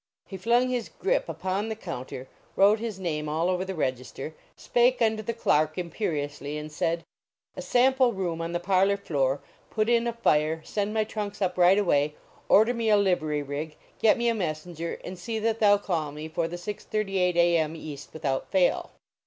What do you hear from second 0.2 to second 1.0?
He flung his